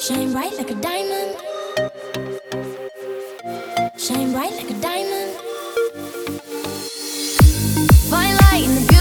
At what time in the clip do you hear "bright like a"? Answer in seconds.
0.32-0.74, 4.32-4.80